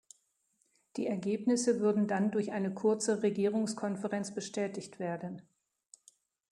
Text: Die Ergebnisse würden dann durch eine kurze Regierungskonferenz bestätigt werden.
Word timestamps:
Die 0.97 1.05
Ergebnisse 1.05 1.79
würden 1.79 2.07
dann 2.07 2.31
durch 2.31 2.51
eine 2.51 2.73
kurze 2.73 3.21
Regierungskonferenz 3.21 4.33
bestätigt 4.33 4.97
werden. 4.97 5.43